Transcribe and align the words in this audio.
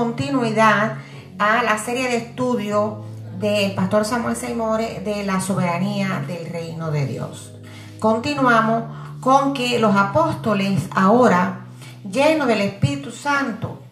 continuidad 0.00 0.96
a 1.38 1.62
la 1.62 1.76
serie 1.76 2.08
de 2.08 2.16
estudio 2.16 3.04
del 3.38 3.74
pastor 3.74 4.06
Samuel 4.06 4.34
Seymour 4.34 4.78
de 4.78 5.24
la 5.24 5.42
soberanía 5.42 6.24
del 6.26 6.46
reino 6.46 6.90
de 6.90 7.04
Dios. 7.04 7.52
Continuamos 7.98 8.84
con 9.20 9.52
que 9.52 9.78
los 9.78 9.94
apóstoles 9.94 10.84
ahora, 10.96 11.66
llenos 12.10 12.48
del 12.48 12.62
Espíritu 12.62 13.10
Santo, 13.10 13.82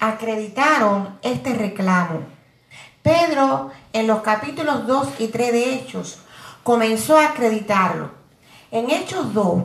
acreditaron 0.00 1.10
este 1.22 1.54
reclamo. 1.54 2.22
Pedro 3.00 3.70
en 3.92 4.08
los 4.08 4.20
capítulos 4.22 4.88
2 4.88 5.08
y 5.20 5.28
3 5.28 5.52
de 5.52 5.74
Hechos 5.76 6.18
comenzó 6.64 7.16
a 7.16 7.26
acreditarlo. 7.26 8.10
En 8.72 8.90
Hechos 8.90 9.32
2, 9.32 9.62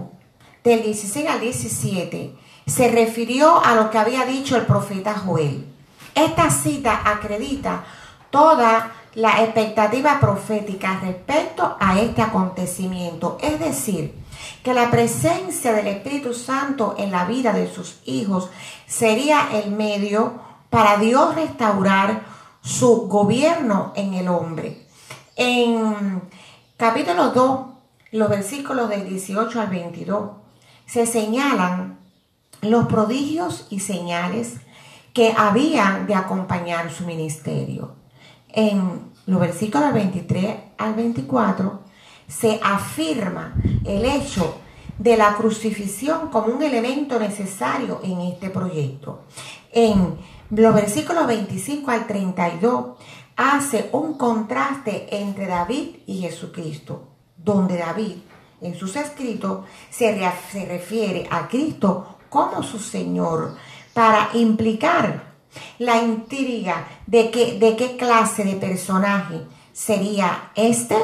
del 0.63 0.83
16 0.83 1.27
al 1.27 1.39
17, 1.39 2.35
se 2.67 2.91
refirió 2.91 3.65
a 3.65 3.73
lo 3.73 3.89
que 3.89 3.97
había 3.97 4.25
dicho 4.25 4.57
el 4.57 4.67
profeta 4.67 5.15
Joel. 5.15 5.73
Esta 6.17 6.49
cita 6.49 7.03
acredita 7.05 7.83
toda 8.31 8.91
la 9.13 9.43
expectativa 9.43 10.19
profética 10.19 10.99
respecto 10.99 11.77
a 11.79 11.99
este 11.99 12.23
acontecimiento, 12.23 13.37
es 13.39 13.59
decir, 13.59 14.15
que 14.63 14.73
la 14.73 14.89
presencia 14.89 15.73
del 15.73 15.85
Espíritu 15.85 16.33
Santo 16.33 16.95
en 16.97 17.11
la 17.11 17.25
vida 17.25 17.53
de 17.53 17.71
sus 17.71 17.99
hijos 18.05 18.49
sería 18.87 19.49
el 19.61 19.69
medio 19.69 20.41
para 20.71 20.97
Dios 20.97 21.35
restaurar 21.35 22.23
su 22.61 23.07
gobierno 23.07 23.93
en 23.95 24.15
el 24.15 24.27
hombre. 24.27 24.87
En 25.35 26.23
capítulo 26.77 27.29
2, 27.29 27.59
los 28.13 28.29
versículos 28.29 28.89
del 28.89 29.07
18 29.07 29.61
al 29.61 29.67
22, 29.67 30.31
se 30.87 31.05
señalan 31.05 31.99
los 32.61 32.87
prodigios 32.87 33.67
y 33.69 33.81
señales 33.81 34.55
que 35.17 35.33
habían 35.35 36.05
de 36.05 36.13
acompañar 36.13 36.91
su 36.91 37.03
ministerio. 37.03 37.95
En 38.49 39.13
los 39.25 39.39
versículos 39.39 39.91
23 39.91 40.55
al 40.77 40.93
24 40.93 41.79
se 42.27 42.59
afirma 42.61 43.55
el 43.83 44.05
hecho 44.05 44.59
de 44.99 45.17
la 45.17 45.33
crucifixión 45.33 46.27
como 46.27 46.53
un 46.53 46.61
elemento 46.61 47.19
necesario 47.19 47.99
en 48.03 48.21
este 48.21 48.51
proyecto. 48.51 49.23
En 49.71 50.19
los 50.51 50.75
versículos 50.75 51.25
25 51.25 51.89
al 51.89 52.05
32 52.05 52.85
hace 53.37 53.89
un 53.93 54.19
contraste 54.19 55.07
entre 55.09 55.47
David 55.47 55.95
y 56.05 56.21
Jesucristo, 56.21 57.07
donde 57.35 57.75
David 57.75 58.17
en 58.61 58.75
sus 58.75 58.95
escritos 58.95 59.65
se, 59.89 60.15
se 60.51 60.65
refiere 60.65 61.27
a 61.31 61.47
Cristo 61.47 62.17
como 62.29 62.61
su 62.61 62.77
Señor 62.77 63.55
para 63.97 64.29
implicar 64.35 65.23
la 65.79 65.99
intriga 65.99 66.85
de, 67.07 67.57
de 67.59 67.75
qué 67.75 67.97
clase 67.97 68.43
de 68.43 68.53
personaje 68.53 69.41
sería 69.73 70.51
este. 70.53 70.95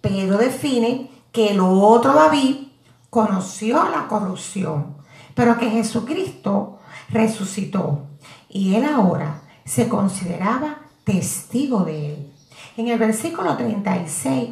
Pedro 0.00 0.38
define 0.38 1.10
que 1.32 1.50
el 1.50 1.60
otro 1.60 2.14
David 2.14 2.68
conoció 3.10 3.86
la 3.90 4.08
corrupción, 4.08 4.96
pero 5.34 5.58
que 5.58 5.68
Jesucristo 5.68 6.78
resucitó 7.10 8.06
y 8.48 8.74
él 8.74 8.86
ahora 8.86 9.42
se 9.66 9.86
consideraba 9.86 10.78
testigo 11.04 11.84
de 11.84 12.14
él. 12.14 12.32
En 12.78 12.88
el 12.88 12.98
versículo 12.98 13.54
36 13.54 14.48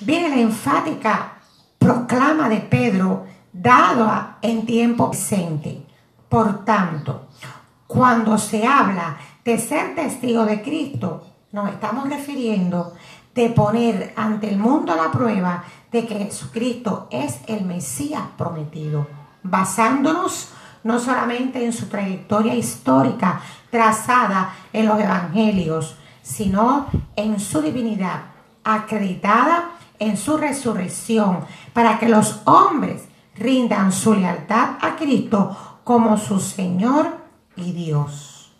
viene 0.00 0.28
la 0.28 0.42
enfática 0.42 1.38
proclama 1.78 2.50
de 2.50 2.58
Pedro 2.60 3.24
dado 3.50 4.36
en 4.42 4.66
tiempo 4.66 5.08
presente. 5.08 5.83
Por 6.34 6.64
tanto, 6.64 7.28
cuando 7.86 8.38
se 8.38 8.66
habla 8.66 9.16
de 9.44 9.56
ser 9.56 9.94
testigo 9.94 10.44
de 10.44 10.62
Cristo, 10.62 11.24
nos 11.52 11.70
estamos 11.70 12.08
refiriendo 12.08 12.92
de 13.32 13.50
poner 13.50 14.12
ante 14.16 14.50
el 14.50 14.58
mundo 14.58 14.96
la 14.96 15.12
prueba 15.12 15.62
de 15.92 16.04
que 16.04 16.16
Jesucristo 16.16 17.06
es 17.12 17.38
el 17.46 17.64
Mesías 17.64 18.22
prometido, 18.36 19.06
basándonos 19.44 20.48
no 20.82 20.98
solamente 20.98 21.64
en 21.64 21.72
su 21.72 21.86
trayectoria 21.86 22.56
histórica 22.56 23.40
trazada 23.70 24.56
en 24.72 24.86
los 24.86 24.98
evangelios, 24.98 25.94
sino 26.20 26.86
en 27.14 27.38
su 27.38 27.62
divinidad 27.62 28.22
acreditada 28.64 29.70
en 30.00 30.16
su 30.16 30.36
resurrección, 30.36 31.44
para 31.72 32.00
que 32.00 32.08
los 32.08 32.40
hombres 32.44 33.04
rindan 33.36 33.92
su 33.92 34.14
lealtad 34.14 34.70
a 34.80 34.96
Cristo 34.96 35.73
como 35.84 36.16
su 36.16 36.40
Señor 36.40 37.18
y 37.56 37.72
Dios. 37.72 38.52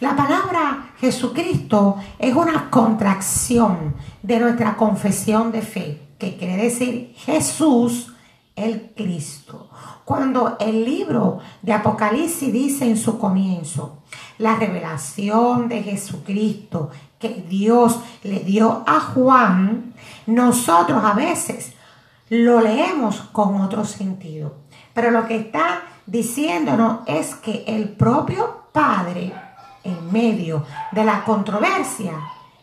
La 0.00 0.14
palabra 0.14 0.90
Jesucristo 0.98 1.96
es 2.18 2.34
una 2.34 2.68
contracción 2.70 3.94
de 4.22 4.40
nuestra 4.40 4.76
confesión 4.76 5.52
de 5.52 5.62
fe, 5.62 6.08
que 6.18 6.36
quiere 6.36 6.56
decir 6.56 7.14
Jesús 7.16 8.12
el 8.54 8.92
Cristo. 8.96 9.70
Cuando 10.04 10.56
el 10.60 10.84
libro 10.84 11.38
de 11.62 11.72
Apocalipsis 11.72 12.52
dice 12.52 12.86
en 12.86 12.96
su 12.96 13.18
comienzo, 13.18 14.02
la 14.38 14.56
revelación 14.56 15.68
de 15.68 15.82
Jesucristo 15.82 16.90
que 17.18 17.44
Dios 17.48 18.00
le 18.22 18.40
dio 18.40 18.84
a 18.86 19.00
Juan, 19.00 19.94
nosotros 20.26 21.02
a 21.04 21.12
veces 21.12 21.72
lo 22.28 22.60
leemos 22.60 23.20
con 23.32 23.60
otro 23.60 23.84
sentido. 23.84 24.54
Pero 24.94 25.10
lo 25.10 25.26
que 25.26 25.36
está 25.36 25.82
diciéndonos 26.06 27.00
es 27.06 27.34
que 27.34 27.64
el 27.66 27.90
propio 27.90 28.66
Padre, 28.72 29.32
en 29.82 30.12
medio 30.12 30.64
de 30.92 31.04
la 31.04 31.24
controversia, 31.24 32.12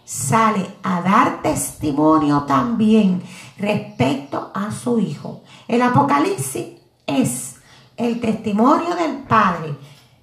sale 0.05 0.75
a 0.83 1.01
dar 1.01 1.41
testimonio 1.41 2.43
también 2.43 3.21
respecto 3.57 4.51
a 4.53 4.71
su 4.71 4.99
Hijo. 4.99 5.43
El 5.67 5.81
Apocalipsis 5.81 6.67
es 7.07 7.55
el 7.97 8.19
testimonio 8.19 8.95
del 8.95 9.19
Padre 9.23 9.75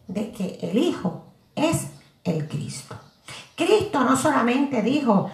de 0.06 0.30
que 0.32 0.58
el 0.62 0.78
Hijo 0.78 1.24
es 1.54 1.88
el 2.24 2.48
Cristo. 2.48 2.96
Cristo 3.56 4.04
no 4.04 4.16
solamente 4.16 4.82
dijo 4.82 5.30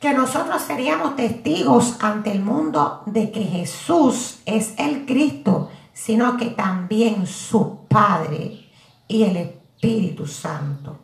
que 0.00 0.14
nosotros 0.14 0.62
seríamos 0.62 1.16
testigos 1.16 1.96
ante 2.00 2.30
el 2.30 2.40
mundo 2.40 3.02
de 3.06 3.32
que 3.32 3.42
Jesús 3.42 4.38
es 4.46 4.74
el 4.78 5.06
Cristo, 5.06 5.70
sino 5.98 6.36
que 6.36 6.50
también 6.50 7.26
su 7.26 7.86
Padre 7.88 8.70
y 9.08 9.22
el 9.24 9.36
Espíritu 9.36 10.26
Santo. 10.26 10.98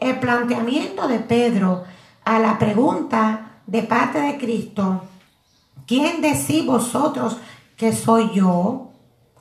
El 0.00 0.18
planteamiento 0.18 1.06
de 1.06 1.18
Pedro 1.18 1.84
a 2.24 2.38
la 2.38 2.58
pregunta 2.58 3.60
de 3.66 3.82
parte 3.82 4.20
de 4.20 4.38
Cristo, 4.38 5.02
¿quién 5.86 6.22
decís 6.22 6.64
vosotros 6.64 7.36
que 7.76 7.92
soy 7.92 8.30
yo? 8.32 8.92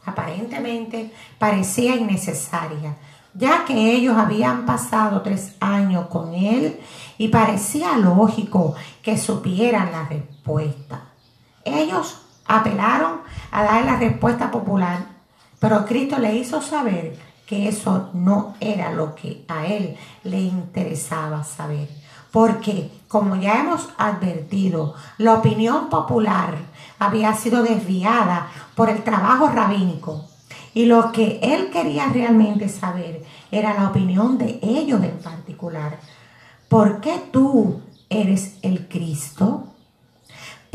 Aparentemente 0.03 1.13
parecía 1.39 1.95
innecesaria 1.95 2.97
ya 3.37 3.65
que 3.65 3.93
ellos 3.93 4.17
habían 4.17 4.65
pasado 4.65 5.21
tres 5.21 5.55
años 5.59 6.07
con 6.07 6.33
él 6.33 6.79
y 7.19 7.27
parecía 7.27 7.95
lógico 7.97 8.73
que 9.03 9.15
supieran 9.17 9.91
la 9.91 10.05
respuesta. 10.05 11.09
Ellos 11.63 12.19
apelaron 12.47 13.21
a 13.51 13.63
dar 13.63 13.85
la 13.85 13.97
respuesta 13.97 14.51
popular, 14.51 15.05
pero 15.59 15.85
Cristo 15.85 16.19
le 16.19 16.35
hizo 16.35 16.61
saber 16.61 17.17
que 17.45 17.67
eso 17.67 18.09
no 18.13 18.55
era 18.59 18.91
lo 18.91 19.15
que 19.15 19.45
a 19.47 19.65
él 19.65 19.95
le 20.23 20.41
interesaba 20.41 21.43
saber. 21.43 21.87
Porque, 22.31 22.91
como 23.07 23.37
ya 23.37 23.61
hemos 23.61 23.89
advertido, 23.97 24.95
la 25.17 25.35
opinión 25.35 25.89
popular 25.89 26.55
había 26.99 27.33
sido 27.33 27.63
desviada 27.63 28.47
por 28.75 28.89
el 28.89 29.03
trabajo 29.03 29.47
rabínico 29.47 30.25
y 30.73 30.85
lo 30.85 31.11
que 31.11 31.39
él 31.41 31.71
quería 31.71 32.07
realmente 32.09 32.69
saber 32.69 33.23
era 33.51 33.73
la 33.73 33.89
opinión 33.89 34.37
de 34.37 34.59
ellos 34.61 35.01
en 35.01 35.17
particular. 35.19 35.99
¿Por 36.67 37.01
qué 37.01 37.19
tú 37.31 37.81
eres 38.09 38.57
el 38.61 38.87
Cristo? 38.87 39.73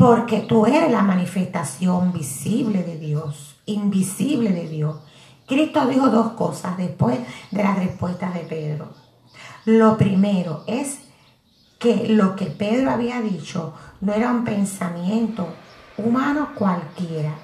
Porque 0.03 0.41
tú 0.41 0.65
eres 0.65 0.91
la 0.91 1.01
manifestación 1.01 2.11
visible 2.11 2.83
de 2.83 2.97
Dios, 2.97 3.55
invisible 3.65 4.51
de 4.51 4.67
Dios. 4.67 4.97
Cristo 5.47 5.87
dijo 5.87 6.09
dos 6.09 6.33
cosas 6.33 6.75
después 6.75 7.19
de 7.51 7.63
las 7.63 7.77
respuestas 7.77 8.33
de 8.33 8.41
Pedro. 8.41 8.89
Lo 9.63 9.95
primero 9.95 10.65
es 10.67 10.99
que 11.79 12.09
lo 12.09 12.35
que 12.35 12.47
Pedro 12.47 12.91
había 12.91 13.21
dicho 13.21 13.75
no 14.01 14.11
era 14.11 14.29
un 14.29 14.43
pensamiento 14.43 15.47
humano 15.97 16.49
cualquiera, 16.53 17.35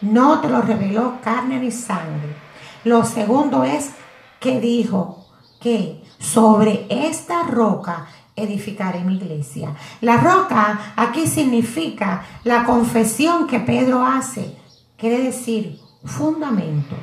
no 0.00 0.40
te 0.40 0.48
lo 0.48 0.62
reveló 0.62 1.18
carne 1.22 1.60
ni 1.60 1.70
sangre. 1.70 2.34
Lo 2.84 3.04
segundo 3.04 3.64
es 3.64 3.90
que 4.40 4.60
dijo 4.60 5.26
que 5.60 6.02
sobre 6.18 6.86
esta 6.88 7.42
roca 7.42 8.06
edificaré 8.42 9.00
mi 9.00 9.16
iglesia. 9.16 9.74
La 10.00 10.16
roca 10.16 10.94
aquí 10.96 11.26
significa 11.26 12.24
la 12.44 12.64
confesión 12.64 13.46
que 13.46 13.60
Pedro 13.60 14.04
hace. 14.04 14.56
Quiere 14.96 15.22
decir 15.22 15.78
fundamento, 16.04 16.96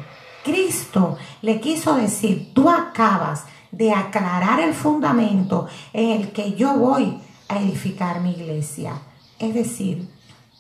Cristo 0.44 1.18
le 1.42 1.60
quiso 1.60 1.96
decir, 1.96 2.52
tú 2.54 2.70
acabas 2.70 3.46
de 3.72 3.92
aclarar 3.92 4.60
el 4.60 4.74
fundamento 4.74 5.68
en 5.92 6.22
el 6.22 6.32
que 6.32 6.54
yo 6.54 6.74
voy 6.76 7.20
a 7.50 7.60
edificar 7.60 8.22
mi 8.22 8.32
iglesia. 8.32 8.94
Es 9.38 9.54
decir, 9.54 10.08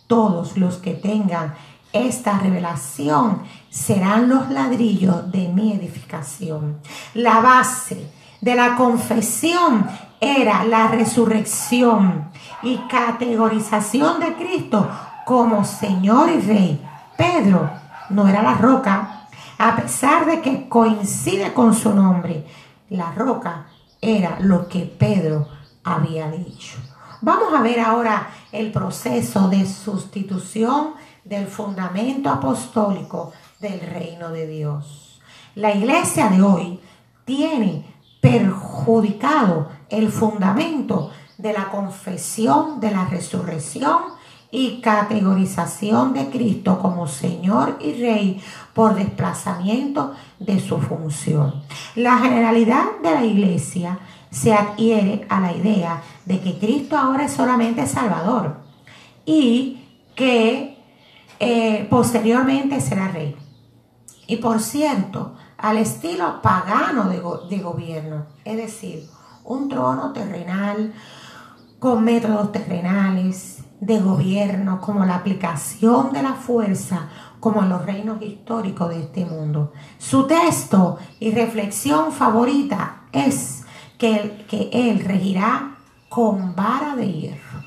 todos 0.07 0.57
los 0.57 0.77
que 0.77 0.93
tengan 0.93 1.55
esta 1.93 2.37
revelación 2.37 3.43
serán 3.69 4.27
los 4.27 4.49
ladrillos 4.49 5.31
de 5.31 5.47
mi 5.47 5.71
edificación. 5.71 6.79
La 7.13 7.39
base 7.39 8.09
de 8.41 8.55
la 8.55 8.75
confesión 8.75 9.87
era 10.25 10.63
la 10.65 10.87
resurrección 10.87 12.31
y 12.63 12.77
categorización 12.89 14.19
de 14.19 14.33
Cristo 14.33 14.89
como 15.25 15.63
Señor 15.63 16.29
y 16.29 16.39
Rey. 16.41 16.87
Pedro 17.17 17.69
no 18.09 18.27
era 18.27 18.41
la 18.41 18.55
roca, 18.55 19.27
a 19.57 19.75
pesar 19.75 20.25
de 20.25 20.41
que 20.41 20.67
coincide 20.67 21.53
con 21.53 21.73
su 21.73 21.93
nombre. 21.93 22.45
La 22.89 23.11
roca 23.11 23.67
era 24.01 24.37
lo 24.39 24.67
que 24.67 24.81
Pedro 24.81 25.47
había 25.83 26.29
dicho. 26.29 26.77
Vamos 27.21 27.53
a 27.53 27.61
ver 27.61 27.79
ahora 27.79 28.29
el 28.51 28.71
proceso 28.71 29.47
de 29.47 29.65
sustitución 29.65 30.93
del 31.23 31.47
fundamento 31.47 32.29
apostólico 32.29 33.31
del 33.59 33.79
reino 33.79 34.29
de 34.29 34.47
Dios. 34.47 35.21
La 35.55 35.73
iglesia 35.73 36.27
de 36.27 36.41
hoy 36.41 36.79
tiene 37.23 37.94
perjudicado 38.25 39.69
el 39.87 40.11
fundamento 40.11 41.11
de 41.37 41.53
la 41.53 41.69
confesión 41.69 42.79
de 42.79 42.89
la 42.89 43.05
resurrección 43.05 43.99
y 44.49 44.81
categorización 44.81 46.13
de 46.13 46.29
Cristo 46.31 46.79
como 46.79 47.07
Señor 47.07 47.77
y 47.79 47.93
Rey 47.93 48.41
por 48.73 48.95
desplazamiento 48.95 50.15
de 50.39 50.59
su 50.59 50.79
función. 50.79 51.61
La 51.93 52.17
generalidad 52.17 52.85
de 53.03 53.11
la 53.11 53.23
iglesia 53.23 53.99
se 54.31 54.53
adhiere 54.53 55.27
a 55.29 55.39
la 55.39 55.53
idea 55.53 56.01
de 56.25 56.39
que 56.39 56.57
Cristo 56.57 56.97
ahora 56.97 57.25
es 57.25 57.33
solamente 57.33 57.85
Salvador 57.85 58.57
y 59.23 59.83
que 60.15 60.79
eh, 61.39 61.85
posteriormente 61.91 62.81
será 62.81 63.07
Rey. 63.09 63.35
Y 64.25 64.37
por 64.37 64.59
cierto, 64.61 65.35
al 65.57 65.77
estilo 65.77 66.41
pagano 66.41 67.09
de, 67.09 67.21
de 67.49 67.63
gobierno, 67.63 68.25
es 68.43 68.57
decir, 68.57 69.07
un 69.43 69.69
trono 69.69 70.11
terrenal 70.11 70.93
con 71.79 72.03
métodos 72.03 72.51
terrenales 72.51 73.63
de 73.79 73.99
gobierno, 73.99 74.81
como 74.81 75.05
la 75.05 75.15
aplicación 75.15 76.11
de 76.13 76.23
la 76.23 76.33
fuerza, 76.33 77.09
como 77.39 77.61
en 77.61 77.69
los 77.69 77.85
reinos 77.85 78.21
históricos 78.21 78.89
de 78.89 79.01
este 79.01 79.25
mundo. 79.25 79.71
Su 79.99 80.25
texto 80.25 80.97
y 81.19 81.31
reflexión 81.31 82.11
favorita 82.11 83.03
es 83.11 83.63
que, 83.97 84.45
que 84.49 84.69
Él 84.73 85.03
regirá 85.05 85.75
con 86.09 86.55
vara 86.55 86.95
de 86.95 87.11
hierro. 87.11 87.63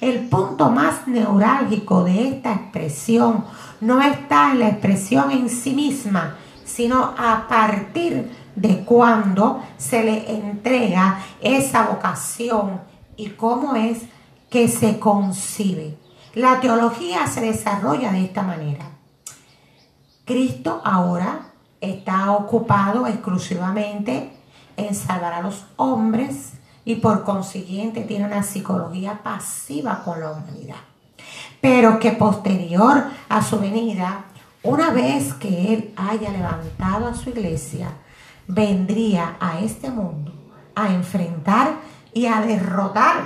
El 0.00 0.28
punto 0.28 0.70
más 0.70 1.06
neurálgico 1.06 2.04
de 2.04 2.28
esta 2.28 2.52
expresión 2.52 3.44
no 3.80 4.02
está 4.02 4.52
en 4.52 4.58
la 4.58 4.68
expresión 4.68 5.30
en 5.30 5.48
sí 5.48 5.74
misma, 5.74 6.36
sino 6.74 7.14
a 7.18 7.46
partir 7.48 8.30
de 8.56 8.84
cuando 8.84 9.62
se 9.76 10.02
le 10.04 10.30
entrega 10.34 11.20
esa 11.40 11.86
vocación 11.86 12.80
y 13.16 13.30
cómo 13.30 13.74
es 13.74 14.02
que 14.50 14.68
se 14.68 14.98
concibe. 14.98 15.98
La 16.34 16.60
teología 16.60 17.26
se 17.26 17.42
desarrolla 17.42 18.12
de 18.12 18.24
esta 18.24 18.42
manera. 18.42 18.86
Cristo 20.24 20.80
ahora 20.84 21.52
está 21.80 22.32
ocupado 22.32 23.06
exclusivamente 23.06 24.32
en 24.76 24.94
salvar 24.94 25.34
a 25.34 25.42
los 25.42 25.66
hombres 25.76 26.54
y 26.84 26.96
por 26.96 27.24
consiguiente 27.24 28.02
tiene 28.02 28.26
una 28.26 28.42
psicología 28.42 29.20
pasiva 29.22 30.02
con 30.04 30.20
la 30.20 30.30
humanidad. 30.32 30.76
Pero 31.60 31.98
que 31.98 32.12
posterior 32.12 33.04
a 33.28 33.42
su 33.42 33.58
venida, 33.58 34.24
una 34.62 34.90
vez 34.90 35.34
que 35.34 35.74
Él 35.74 35.94
haya 35.96 36.30
levantado 36.30 37.06
a 37.06 37.14
su 37.14 37.30
iglesia, 37.30 37.88
vendría 38.46 39.36
a 39.40 39.60
este 39.60 39.90
mundo 39.90 40.32
a 40.74 40.88
enfrentar 40.92 41.74
y 42.12 42.26
a 42.26 42.40
derrotar 42.40 43.24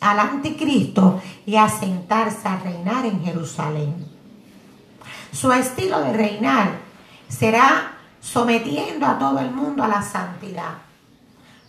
al 0.00 0.18
anticristo 0.18 1.20
y 1.44 1.56
a 1.56 1.68
sentarse 1.68 2.48
a 2.48 2.58
reinar 2.58 3.06
en 3.06 3.24
Jerusalén. 3.24 3.94
Su 5.32 5.52
estilo 5.52 6.00
de 6.00 6.12
reinar 6.12 6.78
será 7.28 7.92
sometiendo 8.20 9.06
a 9.06 9.18
todo 9.18 9.38
el 9.38 9.50
mundo 9.50 9.82
a 9.82 9.88
la 9.88 10.02
santidad, 10.02 10.78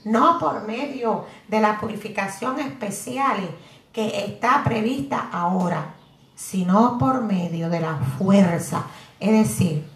no 0.05 0.39
por 0.39 0.65
medio 0.65 1.25
de 1.47 1.59
la 1.59 1.79
purificación 1.79 2.59
especial 2.59 3.37
que 3.93 4.25
está 4.25 4.63
prevista 4.63 5.29
ahora, 5.31 5.95
sino 6.37 6.99
por 6.99 7.23
medio 7.23 7.67
de 7.69 7.79
la 7.79 7.95
fuerza. 8.17 8.83
Es 9.19 9.31
decir, 9.31 9.89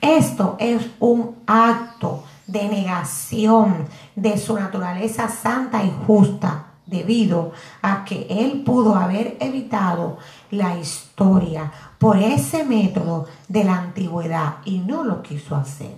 esto 0.00 0.56
es 0.60 0.86
un 1.00 1.34
acto 1.46 2.22
de 2.46 2.68
negación 2.68 3.88
de 4.14 4.38
su 4.38 4.54
naturaleza 4.54 5.28
santa 5.28 5.82
y 5.82 5.92
justa 6.06 6.66
debido 6.86 7.52
a 7.82 8.04
que 8.04 8.26
él 8.30 8.62
pudo 8.64 8.94
haber 8.94 9.36
evitado 9.40 10.18
la 10.50 10.78
historia 10.78 11.72
por 11.98 12.18
ese 12.18 12.64
método 12.64 13.26
de 13.48 13.64
la 13.64 13.78
antigüedad 13.78 14.56
y 14.64 14.78
no 14.78 15.02
lo 15.02 15.22
quiso 15.22 15.56
hacer. 15.56 15.96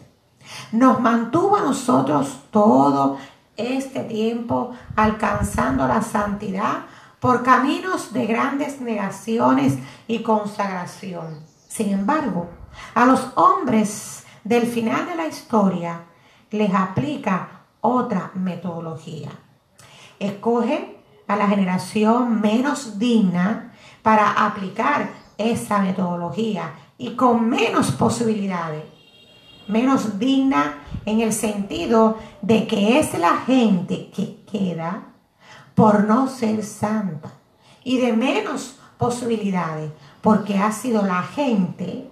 Nos 0.73 1.01
mantuvo 1.01 1.57
a 1.57 1.63
nosotros 1.63 2.45
todo 2.51 3.19
este 3.57 4.05
tiempo 4.05 4.71
alcanzando 4.95 5.87
la 5.87 6.01
santidad 6.01 6.85
por 7.21 7.43
caminos 7.43 8.13
de 8.13 8.27
grandes 8.27 8.81
negaciones 8.81 9.79
y 10.07 10.23
consagración. 10.23 11.45
Sin 11.69 11.91
embargo, 11.91 12.49
a 12.95 13.07
los 13.07 13.33
hombres 13.35 14.25
del 14.45 14.67
final 14.67 15.07
de 15.07 15.17
la 15.17 15.27
historia 15.27 16.03
les 16.51 16.73
aplica 16.75 17.65
otra 17.81 18.31
metodología 18.35 19.31
escoge 20.19 20.97
a 21.27 21.37
la 21.37 21.49
generación 21.49 22.41
menos 22.41 22.99
digna 22.99 23.73
para 24.03 24.47
aplicar 24.47 25.11
esa 25.39 25.81
metodología 25.81 26.75
y 26.99 27.11
con 27.11 27.49
menos 27.49 27.91
posibilidades. 27.93 28.85
Menos 29.69 30.19
digna 30.19 30.85
en 31.05 31.21
el 31.21 31.33
sentido 31.33 32.19
de 32.41 32.67
que 32.67 32.99
es 32.99 33.19
la 33.19 33.37
gente 33.39 34.11
que 34.15 34.45
queda 34.51 35.15
por 35.77 36.05
no 36.05 36.27
ser 36.27 36.65
santa 36.65 37.35
y 37.85 37.99
de 37.99 38.15
menos 38.15 38.79
posibilidades 38.97 39.93
porque 40.23 40.59
ha 40.59 40.73
sido 40.73 41.03
la 41.03 41.23
gente 41.23 42.11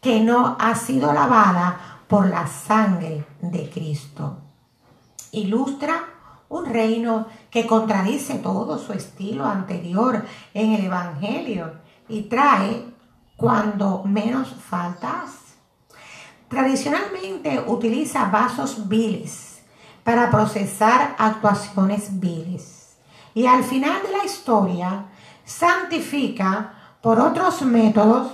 que 0.00 0.20
no 0.20 0.56
ha 0.58 0.76
sido 0.76 1.12
lavada 1.12 2.04
por 2.06 2.28
la 2.28 2.46
sangre 2.46 3.26
de 3.42 3.68
Cristo. 3.68 4.38
Ilustra 5.32 6.04
un 6.48 6.66
reino 6.66 7.26
que 7.50 7.66
contradice 7.66 8.36
todo 8.36 8.78
su 8.78 8.92
estilo 8.92 9.44
anterior 9.44 10.24
en 10.54 10.72
el 10.72 10.84
Evangelio 10.84 11.72
y 12.08 12.22
trae 12.22 12.86
cuando 13.36 14.04
menos 14.04 14.54
faltas. 14.54 15.32
Tradicionalmente 16.48 17.64
utiliza 17.66 18.26
vasos 18.26 18.88
viles 18.88 19.62
para 20.04 20.30
procesar 20.30 21.16
actuaciones 21.18 22.20
viles 22.20 22.79
y 23.34 23.46
al 23.46 23.64
final 23.64 24.02
de 24.02 24.16
la 24.16 24.24
historia 24.24 25.06
santifica 25.44 26.74
por 27.00 27.18
otros 27.18 27.62
métodos 27.62 28.32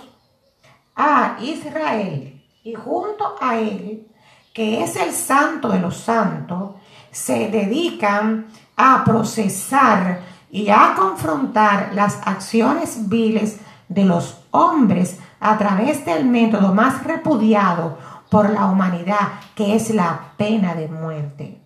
a 0.94 1.36
Israel 1.40 2.42
y 2.64 2.74
junto 2.74 3.36
a 3.40 3.56
él, 3.58 4.08
que 4.52 4.82
es 4.82 4.96
el 4.96 5.12
santo 5.12 5.68
de 5.68 5.80
los 5.80 5.96
santos, 5.96 6.74
se 7.10 7.48
dedican 7.48 8.46
a 8.76 9.04
procesar 9.04 10.20
y 10.50 10.68
a 10.70 10.94
confrontar 10.96 11.90
las 11.94 12.26
acciones 12.26 13.08
viles 13.08 13.58
de 13.88 14.04
los 14.04 14.38
hombres 14.50 15.18
a 15.40 15.56
través 15.58 16.04
del 16.04 16.24
método 16.24 16.74
más 16.74 17.04
repudiado 17.04 17.98
por 18.30 18.50
la 18.50 18.66
humanidad, 18.66 19.40
que 19.54 19.76
es 19.76 19.90
la 19.90 20.32
pena 20.36 20.74
de 20.74 20.88
muerte. 20.88 21.60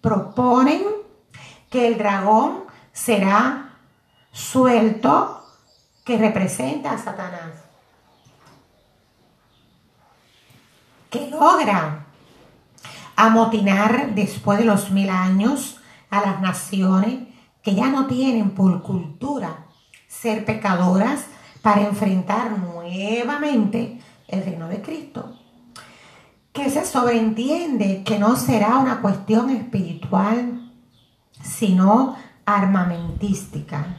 Proponen 0.00 0.82
que 1.70 1.86
el 1.88 1.96
dragón 1.96 2.64
será 2.92 3.76
suelto, 4.32 5.38
que 6.04 6.18
representa 6.18 6.92
a 6.92 6.98
Satanás, 6.98 7.52
que 11.10 11.30
logra 11.30 12.06
amotinar 13.14 14.14
después 14.14 14.58
de 14.58 14.64
los 14.64 14.90
mil 14.90 15.10
años 15.10 15.80
a 16.10 16.20
las 16.20 16.40
naciones 16.40 17.28
que 17.62 17.74
ya 17.74 17.88
no 17.88 18.06
tienen 18.06 18.50
por 18.50 18.82
cultura 18.82 19.66
ser 20.08 20.44
pecadoras 20.44 21.26
para 21.62 21.82
enfrentar 21.82 22.58
nuevamente 22.58 24.00
el 24.26 24.44
reino 24.44 24.68
de 24.68 24.82
Cristo. 24.82 25.38
que 26.52 26.68
se 26.68 26.84
sobreentiende 26.84 28.02
que 28.04 28.18
no 28.18 28.36
será 28.36 28.76
una 28.76 29.00
cuestión 29.00 29.48
espiritual, 29.48 30.70
sino 31.42 32.14
armamentística. 32.46 33.96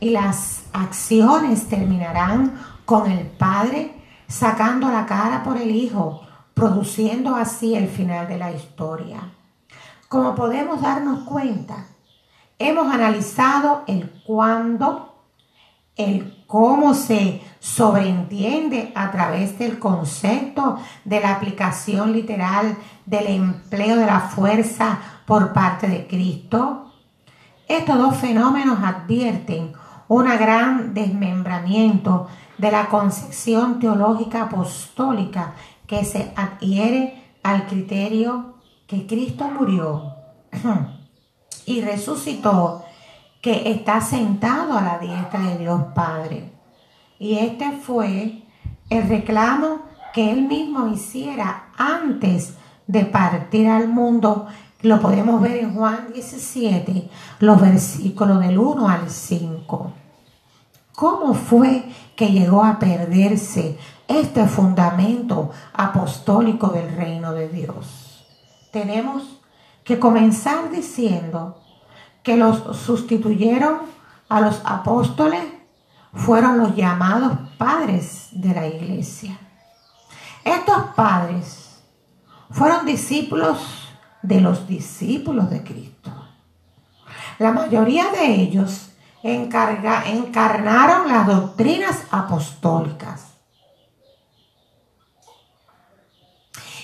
Y 0.00 0.10
las 0.10 0.64
acciones 0.72 1.68
terminarán 1.68 2.60
con 2.84 3.10
el 3.10 3.26
Padre 3.26 3.94
sacando 4.26 4.90
la 4.90 5.06
cara 5.06 5.42
por 5.42 5.56
el 5.56 5.70
Hijo, 5.70 6.22
produciendo 6.54 7.34
así 7.34 7.74
el 7.74 7.88
final 7.88 8.28
de 8.28 8.38
la 8.38 8.52
historia. 8.52 9.32
Como 10.08 10.34
podemos 10.34 10.80
darnos 10.80 11.24
cuenta, 11.24 11.86
hemos 12.58 12.92
analizado 12.92 13.82
el 13.86 14.10
cuándo, 14.24 15.14
el 15.96 16.44
cómo 16.46 16.94
se 16.94 17.42
sobreentiende 17.58 18.92
a 18.94 19.10
través 19.10 19.58
del 19.58 19.78
concepto 19.78 20.78
de 21.04 21.20
la 21.20 21.34
aplicación 21.34 22.12
literal 22.12 22.76
del 23.06 23.26
empleo 23.26 23.96
de 23.96 24.06
la 24.06 24.20
fuerza 24.20 24.98
por 25.26 25.52
parte 25.52 25.88
de 25.88 26.06
Cristo. 26.06 26.83
Estos 27.68 27.98
dos 27.98 28.16
fenómenos 28.16 28.78
advierten 28.82 29.72
un 30.08 30.24
gran 30.24 30.92
desmembramiento 30.92 32.28
de 32.58 32.70
la 32.70 32.88
concepción 32.88 33.78
teológica 33.78 34.42
apostólica 34.42 35.54
que 35.86 36.04
se 36.04 36.32
adhiere 36.36 37.22
al 37.42 37.66
criterio 37.66 38.54
que 38.86 39.06
Cristo 39.06 39.48
murió 39.48 40.14
y 41.66 41.80
resucitó, 41.80 42.84
que 43.40 43.70
está 43.70 44.00
sentado 44.00 44.76
a 44.78 44.82
la 44.82 44.98
diestra 44.98 45.40
de 45.40 45.58
Dios 45.58 45.82
Padre. 45.94 46.52
Y 47.18 47.38
este 47.38 47.72
fue 47.72 48.42
el 48.88 49.08
reclamo 49.08 49.82
que 50.14 50.30
él 50.30 50.42
mismo 50.42 50.88
hiciera 50.88 51.70
antes 51.76 52.56
de 52.86 53.04
partir 53.04 53.68
al 53.68 53.88
mundo. 53.88 54.46
Lo 54.84 55.00
podemos 55.00 55.40
ver 55.40 55.56
en 55.56 55.74
Juan 55.74 56.12
17, 56.12 57.08
los 57.38 57.58
versículos 57.58 58.38
del 58.40 58.58
1 58.58 58.86
al 58.86 59.08
5. 59.08 59.92
¿Cómo 60.94 61.32
fue 61.32 61.86
que 62.14 62.30
llegó 62.30 62.62
a 62.62 62.78
perderse 62.78 63.78
este 64.06 64.46
fundamento 64.46 65.52
apostólico 65.72 66.68
del 66.68 66.94
reino 66.94 67.32
de 67.32 67.48
Dios? 67.48 68.26
Tenemos 68.72 69.40
que 69.84 69.98
comenzar 69.98 70.70
diciendo 70.70 71.62
que 72.22 72.36
los 72.36 72.76
sustituyeron 72.76 73.78
a 74.28 74.42
los 74.42 74.60
apóstoles 74.66 75.44
fueron 76.12 76.58
los 76.58 76.76
llamados 76.76 77.38
padres 77.56 78.28
de 78.32 78.52
la 78.52 78.66
iglesia. 78.66 79.38
Estos 80.44 80.84
padres 80.94 81.80
fueron 82.50 82.84
discípulos 82.84 83.83
de 84.24 84.40
los 84.40 84.66
discípulos 84.66 85.50
de 85.50 85.62
Cristo. 85.62 86.10
La 87.38 87.52
mayoría 87.52 88.10
de 88.10 88.24
ellos 88.40 88.88
encarnaron 89.22 91.08
las 91.08 91.26
doctrinas 91.26 92.04
apostólicas. 92.10 93.26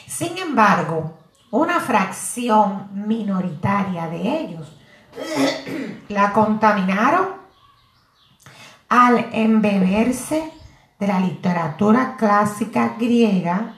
Sin 0.06 0.36
embargo, 0.36 1.18
una 1.50 1.80
fracción 1.80 2.88
minoritaria 2.92 4.06
de 4.08 4.40
ellos 4.40 4.70
la 6.08 6.32
contaminaron 6.32 7.40
al 8.88 9.30
embeberse 9.32 10.52
de 10.98 11.06
la 11.06 11.20
literatura 11.20 12.16
clásica 12.18 12.96
griega 12.98 13.76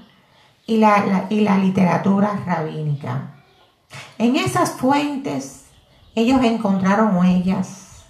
y 0.66 0.78
la, 0.78 1.26
y 1.30 1.42
la 1.42 1.58
literatura 1.58 2.42
rabínica. 2.44 3.41
En 4.18 4.36
esas 4.36 4.72
fuentes 4.72 5.66
ellos 6.14 6.42
encontraron 6.44 7.16
huellas 7.16 8.04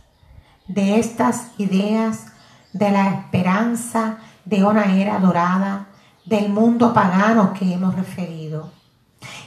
de 0.67 0.99
estas 0.99 1.51
ideas 1.59 2.27
de 2.73 2.91
la 2.91 3.11
esperanza 3.11 4.19
de 4.45 4.65
una 4.65 4.97
era 4.97 5.19
dorada, 5.19 5.89
del 6.25 6.49
mundo 6.49 6.95
pagano 6.95 7.53
que 7.53 7.73
hemos 7.73 7.95
referido, 7.95 8.71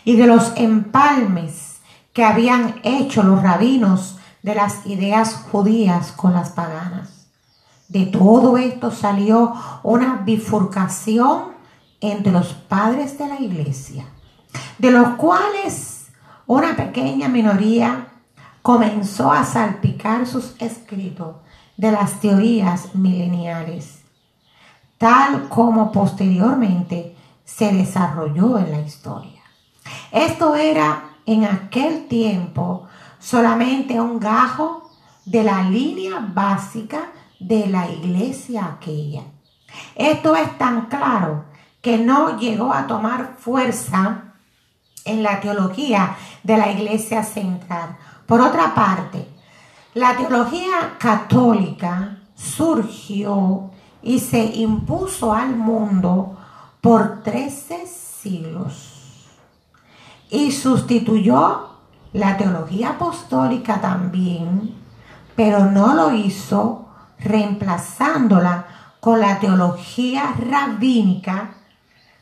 y 0.04 0.16
de 0.16 0.28
los 0.28 0.54
empalmes 0.56 1.80
que 2.14 2.24
habían 2.24 2.80
hecho 2.84 3.24
los 3.24 3.42
rabinos 3.42 4.18
de 4.42 4.56
las 4.56 4.86
ideas 4.86 5.34
judías 5.52 6.12
con 6.12 6.34
las 6.34 6.50
paganas. 6.52 7.28
De 7.88 8.06
todo 8.06 8.58
esto 8.58 8.92
salió 8.92 9.54
una 9.84 10.22
bifurcación 10.26 11.56
entre 12.00 12.32
los 12.32 12.54
padres 12.54 13.18
de 13.18 13.28
la 13.28 13.40
iglesia, 13.40 14.06
de 14.78 14.92
los 14.92 15.10
cuales 15.16 15.95
una 16.48 16.76
pequeña 16.76 17.28
minoría 17.28 18.08
comenzó 18.62 19.32
a 19.32 19.44
salpicar 19.44 20.28
sus 20.28 20.56
escritos 20.60 21.38
de 21.78 21.92
las 21.92 22.20
teorías 22.20 22.96
mileniales, 22.96 24.02
tal 24.98 25.50
como 25.50 25.92
posteriormente 25.92 27.16
se 27.44 27.72
desarrolló 27.72 28.58
en 28.58 28.72
la 28.72 28.82
historia. 28.82 29.42
Esto 30.12 30.56
era 30.56 31.16
en 31.26 31.46
aquel 31.46 32.08
tiempo 32.08 32.88
solamente 33.20 34.00
un 34.00 34.20
gajo 34.20 34.90
de 35.26 35.44
la 35.44 35.64
línea 35.64 36.20
básica 36.34 37.12
de 37.40 37.68
la 37.68 37.90
iglesia 37.90 38.66
aquella. 38.66 39.24
Esto 39.96 40.36
es 40.36 40.58
tan 40.58 40.86
claro 40.86 41.46
que 41.82 41.98
no 41.98 42.38
llegó 42.38 42.74
a 42.74 42.88
tomar 42.88 43.36
fuerza 43.38 44.25
en 45.06 45.24
la 45.24 45.40
teología 45.40 46.18
de 46.44 46.58
la 46.58 46.72
iglesia 46.72 47.24
central, 47.24 47.98
por 48.26 48.42
otra 48.42 48.74
parte, 48.74 49.28
la 49.94 50.18
teología 50.18 50.98
católica 51.00 52.18
surgió 52.36 53.72
y 54.02 54.20
se 54.20 54.44
impuso 54.44 55.34
al 55.34 55.56
mundo 55.56 56.38
por 56.82 57.24
13 57.24 57.88
siglos 57.88 58.96
y 60.30 60.52
sustituyó 60.52 61.70
la 62.14 62.38
teología 62.38 62.92
apostólica 62.92 63.80
también, 63.80 64.76
pero 65.36 65.66
no 65.66 65.94
lo 65.94 66.12
hizo 66.14 66.88
reemplazándola 67.20 68.66
con 69.00 69.20
la 69.20 69.40
teología 69.40 70.34
rabínica, 70.38 71.56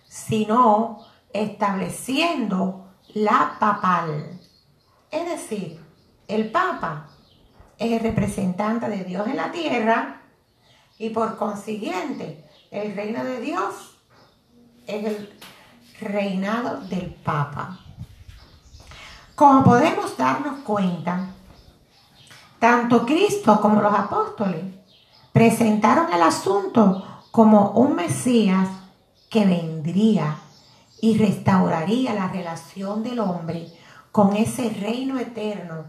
sino 0.08 1.00
estableciendo 1.34 2.88
la 3.14 3.58
papal. 3.60 4.40
Es 5.12 5.26
decir, 5.26 5.80
el 6.28 6.52
Papa 6.52 7.08
es 7.78 7.92
el 7.92 8.00
representante 8.00 8.88
de 8.88 9.04
Dios 9.04 9.28
en 9.28 9.38
la 9.38 9.52
tierra 9.52 10.22
y 10.98 11.10
por 11.10 11.38
consiguiente 11.38 12.48
el 12.72 12.96
reino 12.96 13.24
de 13.24 13.42
Dios 13.42 13.98
es 14.88 15.06
el 15.06 15.40
reinado 16.00 16.82
del 16.82 17.14
Papa. 17.14 17.80
Como 19.36 19.64
podemos 19.64 20.16
darnos 20.16 20.60
cuenta, 20.60 21.28
tanto 22.60 23.06
Cristo 23.06 23.60
como 23.60 23.82
los 23.82 23.94
apóstoles 23.94 24.64
presentaron 25.32 26.14
el 26.14 26.22
asunto 26.22 27.22
como 27.32 27.72
un 27.72 27.96
Mesías 27.96 28.70
que 29.30 29.46
vendría 29.46 30.38
y 31.04 31.18
restauraría 31.18 32.14
la 32.14 32.30
relación 32.30 33.04
del 33.04 33.20
hombre 33.20 33.68
con 34.14 34.38
ese 34.38 34.70
reino 34.70 35.20
eterno 35.20 35.84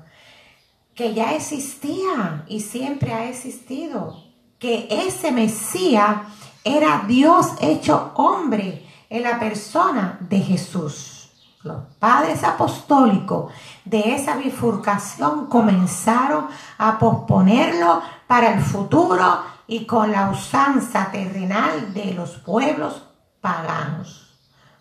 que 0.93 1.15
ya 1.15 1.35
existía 1.37 2.45
y 2.49 2.59
siempre 2.59 3.15
ha 3.15 3.29
existido, 3.29 4.25
que 4.59 4.89
ese 4.91 5.31
Mesías 5.31 6.17
era 6.65 7.05
Dios 7.07 7.47
hecho 7.61 8.11
hombre 8.17 8.85
en 9.09 9.23
la 9.23 9.39
persona 9.39 10.19
de 10.19 10.41
Jesús. 10.41 11.31
Los 11.63 11.85
padres 12.01 12.43
apostólicos 12.43 13.53
de 13.85 14.17
esa 14.17 14.37
bifurcación 14.37 15.47
comenzaron 15.47 16.49
a 16.77 16.99
posponerlo 16.99 18.03
para 18.27 18.53
el 18.53 18.61
futuro 18.61 19.45
y 19.69 19.87
con 19.87 20.11
la 20.11 20.31
usanza 20.31 21.09
terrenal 21.13 21.95
de 21.95 22.15
los 22.15 22.31
pueblos 22.39 23.01
paganos. 23.41 24.24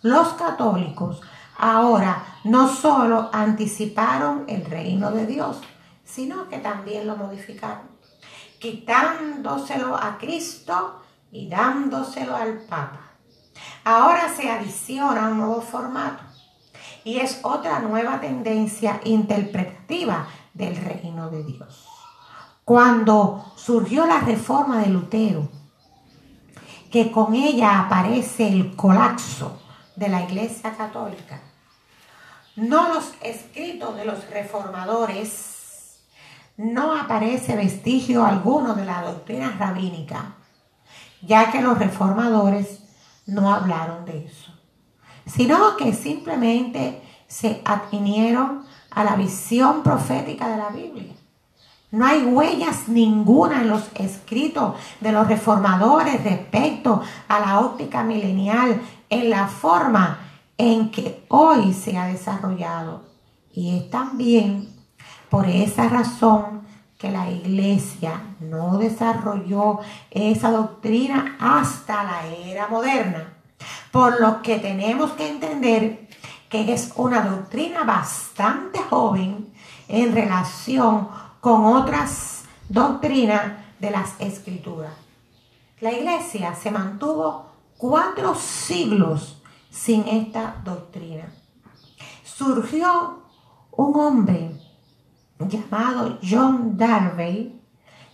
Los 0.03 0.33
católicos 0.33 1.21
ahora 1.57 2.25
no 2.43 2.67
solo 2.67 3.29
anticiparon 3.31 4.43
el 4.49 4.65
reino 4.65 5.11
de 5.11 5.25
Dios, 5.25 5.61
sino 6.03 6.49
que 6.49 6.57
también 6.57 7.07
lo 7.07 7.15
modificaron, 7.15 7.87
quitándoselo 8.59 9.95
a 9.95 10.17
Cristo 10.17 10.99
y 11.31 11.47
dándoselo 11.47 12.35
al 12.35 12.57
Papa. 12.63 13.13
Ahora 13.85 14.27
se 14.27 14.51
adiciona 14.51 15.29
un 15.29 15.37
nuevo 15.37 15.61
formato 15.61 16.21
y 17.05 17.19
es 17.19 17.39
otra 17.43 17.79
nueva 17.79 18.19
tendencia 18.19 18.99
interpretativa 19.05 20.27
del 20.53 20.75
reino 20.75 21.29
de 21.29 21.45
Dios. 21.45 21.87
Cuando 22.65 23.53
surgió 23.55 24.05
la 24.05 24.19
reforma 24.19 24.79
de 24.79 24.89
Lutero, 24.89 25.47
que 26.91 27.09
con 27.09 27.35
ella 27.35 27.79
aparece 27.79 28.49
el 28.49 28.75
colapso 28.75 29.62
de 29.95 30.07
la 30.07 30.23
Iglesia 30.23 30.75
Católica, 30.75 31.41
no 32.55 32.93
los 32.93 33.13
escritos 33.21 33.95
de 33.95 34.05
los 34.05 34.29
reformadores, 34.29 36.01
no 36.57 36.95
aparece 36.95 37.55
vestigio 37.55 38.25
alguno 38.25 38.75
de 38.75 38.85
la 38.85 39.01
doctrina 39.01 39.55
rabínica, 39.57 40.35
ya 41.21 41.51
que 41.51 41.61
los 41.61 41.79
reformadores 41.79 42.79
no 43.25 43.53
hablaron 43.53 44.05
de 44.05 44.25
eso, 44.25 44.53
sino 45.25 45.77
que 45.77 45.93
simplemente 45.93 47.01
se 47.27 47.61
advinieron 47.65 48.65
a 48.91 49.03
la 49.03 49.15
visión 49.15 49.81
profética 49.81 50.47
de 50.49 50.57
la 50.57 50.69
Biblia. 50.69 51.13
No 51.93 52.05
hay 52.05 52.23
huellas 52.23 52.87
ninguna 52.87 53.61
en 53.61 53.69
los 53.69 53.83
escritos 53.95 54.75
de 54.99 55.11
los 55.11 55.27
reformadores 55.27 56.23
respecto 56.23 57.01
a 57.27 57.39
la 57.39 57.59
óptica 57.59 58.03
milenial 58.03 58.81
en 59.13 59.29
la 59.29 59.47
forma 59.47 60.17
en 60.57 60.89
que 60.89 61.23
hoy 61.29 61.71
se 61.73 61.95
ha 61.97 62.07
desarrollado. 62.07 63.03
Y 63.51 63.77
es 63.77 63.89
también 63.91 64.69
por 65.29 65.47
esa 65.47 65.87
razón 65.87 66.63
que 66.97 67.11
la 67.11 67.29
iglesia 67.29 68.21
no 68.39 68.79
desarrolló 68.79 69.81
esa 70.09 70.49
doctrina 70.49 71.37
hasta 71.39 72.03
la 72.03 72.25
era 72.25 72.67
moderna. 72.67 73.33
Por 73.91 74.19
lo 74.19 74.41
que 74.41 74.57
tenemos 74.57 75.11
que 75.11 75.29
entender 75.29 76.09
que 76.49 76.73
es 76.73 76.91
una 76.95 77.21
doctrina 77.21 77.83
bastante 77.83 78.79
joven 78.79 79.53
en 79.89 80.13
relación 80.13 81.07
con 81.39 81.65
otras 81.65 82.45
doctrinas 82.67 83.43
de 83.79 83.91
las 83.91 84.19
escrituras. 84.19 84.93
La 85.81 85.91
iglesia 85.91 86.55
se 86.55 86.71
mantuvo 86.71 87.52
cuatro 87.83 88.33
siglos 88.33 89.41
sin 89.69 90.07
esta 90.07 90.55
doctrina. 90.63 91.33
Surgió 92.23 93.23
un 93.71 93.99
hombre 93.99 94.51
llamado 95.37 96.17
John 96.23 96.77
Darby 96.77 97.59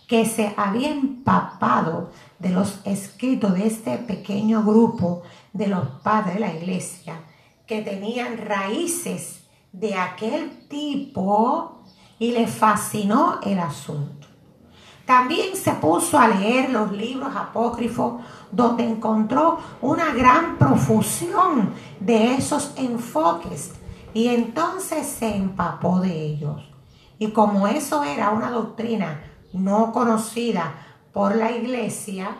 que 0.08 0.26
se 0.26 0.52
había 0.56 0.90
empapado 0.90 2.10
de 2.40 2.48
los 2.48 2.80
escritos 2.84 3.54
de 3.54 3.68
este 3.68 3.96
pequeño 3.98 4.64
grupo 4.64 5.22
de 5.52 5.68
los 5.68 5.86
padres 6.02 6.34
de 6.34 6.40
la 6.40 6.52
iglesia 6.52 7.20
que 7.64 7.80
tenían 7.82 8.38
raíces 8.38 9.44
de 9.70 9.94
aquel 9.94 10.66
tipo 10.66 11.84
y 12.18 12.32
le 12.32 12.48
fascinó 12.48 13.38
el 13.44 13.60
asunto. 13.60 14.19
También 15.10 15.56
se 15.56 15.72
puso 15.72 16.20
a 16.20 16.28
leer 16.28 16.70
los 16.70 16.92
libros 16.92 17.34
apócrifos 17.34 18.22
donde 18.52 18.88
encontró 18.88 19.58
una 19.80 20.14
gran 20.14 20.56
profusión 20.56 21.74
de 21.98 22.34
esos 22.34 22.72
enfoques 22.76 23.72
y 24.14 24.28
entonces 24.28 25.08
se 25.08 25.34
empapó 25.34 25.98
de 25.98 26.12
ellos. 26.12 26.62
Y 27.18 27.32
como 27.32 27.66
eso 27.66 28.04
era 28.04 28.30
una 28.30 28.52
doctrina 28.52 29.20
no 29.52 29.90
conocida 29.90 30.74
por 31.12 31.34
la 31.34 31.50
iglesia, 31.50 32.36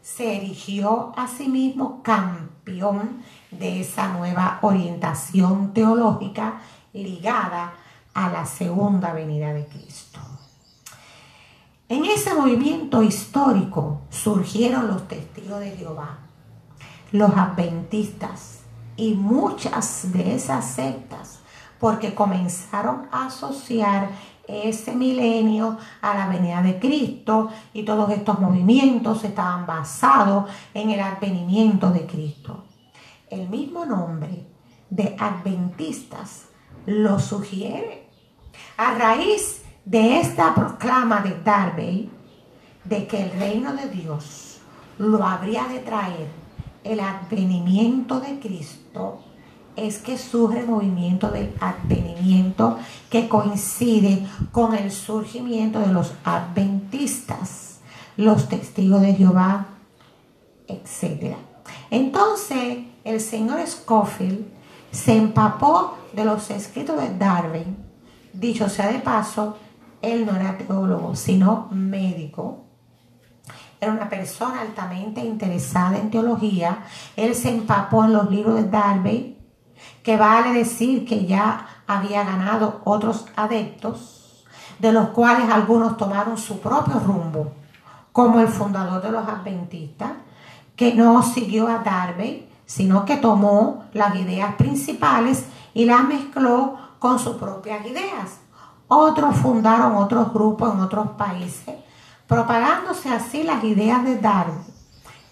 se 0.00 0.38
erigió 0.38 1.12
a 1.18 1.28
sí 1.28 1.50
mismo 1.50 2.02
campeón 2.02 3.22
de 3.50 3.82
esa 3.82 4.08
nueva 4.14 4.58
orientación 4.62 5.74
teológica 5.74 6.62
ligada 6.94 7.74
a 8.14 8.30
la 8.30 8.46
segunda 8.46 9.12
venida 9.12 9.52
de 9.52 9.66
Cristo. 9.66 10.17
En 11.90 12.04
ese 12.04 12.34
movimiento 12.34 13.02
histórico 13.02 14.02
surgieron 14.10 14.88
los 14.88 15.08
testigos 15.08 15.60
de 15.60 15.70
Jehová, 15.70 16.18
los 17.12 17.30
adventistas 17.30 18.60
y 18.94 19.14
muchas 19.14 20.12
de 20.12 20.34
esas 20.34 20.66
sectas, 20.66 21.38
porque 21.80 22.14
comenzaron 22.14 23.08
a 23.10 23.28
asociar 23.28 24.10
ese 24.46 24.94
milenio 24.94 25.78
a 26.02 26.14
la 26.14 26.28
venida 26.28 26.60
de 26.60 26.78
Cristo 26.78 27.48
y 27.72 27.84
todos 27.84 28.10
estos 28.10 28.38
movimientos 28.38 29.24
estaban 29.24 29.66
basados 29.66 30.50
en 30.74 30.90
el 30.90 31.00
advenimiento 31.00 31.90
de 31.90 32.06
Cristo. 32.06 32.64
El 33.30 33.48
mismo 33.48 33.86
nombre 33.86 34.46
de 34.90 35.16
adventistas 35.18 36.48
lo 36.84 37.18
sugiere 37.18 38.10
a 38.76 38.92
raíz 38.92 39.62
de 39.84 40.20
esta 40.20 40.54
proclama 40.54 41.20
de 41.20 41.40
Darby 41.42 42.10
de 42.84 43.06
que 43.06 43.22
el 43.22 43.30
reino 43.38 43.74
de 43.74 43.88
Dios 43.88 44.58
lo 44.98 45.24
habría 45.24 45.64
de 45.64 45.80
traer 45.80 46.28
el 46.84 47.00
advenimiento 47.00 48.20
de 48.20 48.38
Cristo 48.38 49.20
es 49.76 49.98
que 49.98 50.18
surge 50.18 50.60
el 50.60 50.66
movimiento 50.66 51.30
del 51.30 51.54
advenimiento 51.60 52.78
que 53.10 53.28
coincide 53.28 54.26
con 54.50 54.74
el 54.74 54.90
surgimiento 54.90 55.78
de 55.78 55.92
los 55.92 56.14
adventistas, 56.24 57.78
los 58.16 58.48
testigos 58.48 59.02
de 59.02 59.14
Jehová, 59.14 59.66
etc. 60.66 61.36
Entonces, 61.90 62.78
el 63.04 63.20
señor 63.20 63.64
Scofield 63.66 64.46
se 64.90 65.16
empapó 65.16 65.96
de 66.12 66.24
los 66.24 66.50
escritos 66.50 67.00
de 67.00 67.16
Darwin. 67.16 67.76
Dicho 68.32 68.68
sea 68.68 68.88
de 68.88 68.98
paso, 68.98 69.56
él 70.02 70.26
no 70.26 70.36
era 70.36 70.56
teólogo, 70.56 71.14
sino 71.14 71.68
médico. 71.70 72.64
Era 73.80 73.92
una 73.92 74.08
persona 74.08 74.60
altamente 74.60 75.20
interesada 75.20 75.98
en 75.98 76.10
teología. 76.10 76.84
Él 77.16 77.34
se 77.34 77.50
empapó 77.50 78.04
en 78.04 78.12
los 78.12 78.30
libros 78.30 78.56
de 78.56 78.68
Darby 78.68 79.38
que 80.02 80.16
vale 80.16 80.52
decir 80.52 81.06
que 81.06 81.26
ya 81.26 81.66
había 81.86 82.24
ganado 82.24 82.80
otros 82.84 83.26
adeptos, 83.36 84.44
de 84.78 84.92
los 84.92 85.08
cuales 85.10 85.50
algunos 85.50 85.96
tomaron 85.96 86.36
su 86.38 86.60
propio 86.60 86.98
rumbo, 87.00 87.52
como 88.12 88.40
el 88.40 88.48
fundador 88.48 89.02
de 89.02 89.10
los 89.10 89.26
adventistas, 89.26 90.12
que 90.76 90.94
no 90.94 91.22
siguió 91.22 91.68
a 91.68 91.78
Darby, 91.78 92.48
sino 92.66 93.04
que 93.04 93.16
tomó 93.16 93.84
las 93.92 94.14
ideas 94.16 94.54
principales 94.54 95.46
y 95.74 95.84
las 95.84 96.04
mezcló 96.04 96.76
con 96.98 97.18
sus 97.18 97.36
propias 97.36 97.84
ideas. 97.86 98.40
Otros 98.88 99.36
fundaron 99.36 99.96
otros 99.96 100.32
grupos 100.32 100.74
en 100.74 100.80
otros 100.80 101.10
países, 101.10 101.76
propagándose 102.26 103.10
así 103.10 103.42
las 103.42 103.62
ideas 103.62 104.02
de 104.02 104.18
Darby. 104.18 104.62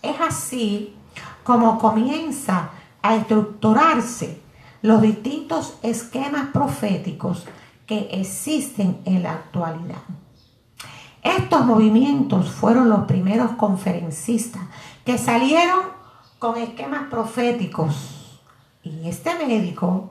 Es 0.02 0.20
así 0.20 0.94
como 1.42 1.78
comienza 1.78 2.70
a 3.02 3.16
estructurarse 3.16 4.42
los 4.82 5.00
distintos 5.00 5.78
esquemas 5.82 6.48
proféticos 6.52 7.46
que 7.86 8.08
existen 8.12 9.00
en 9.04 9.22
la 9.22 9.32
actualidad. 9.32 10.02
Estos 11.22 11.64
movimientos 11.64 12.50
fueron 12.50 12.88
los 12.88 13.04
primeros 13.04 13.52
conferencistas 13.52 14.62
que 15.04 15.18
salieron 15.18 15.80
con 16.38 16.56
esquemas 16.56 17.08
proféticos. 17.08 18.42
Y 18.82 19.08
este 19.08 19.34
médico 19.34 20.10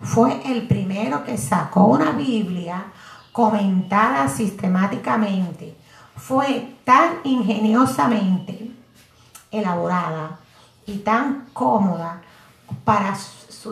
fue 0.00 0.40
el 0.46 0.66
primero 0.66 1.24
que 1.24 1.36
sacó 1.36 1.84
una 1.84 2.12
Biblia 2.12 2.84
comentada 3.32 4.28
sistemáticamente. 4.28 5.76
Fue 6.16 6.74
tan 6.84 7.14
ingeniosamente 7.24 8.70
elaborada 9.50 10.38
y 10.86 10.98
tan 10.98 11.46
cómoda 11.52 12.22
para 12.84 13.16